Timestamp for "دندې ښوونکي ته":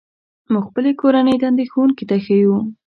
1.41-2.15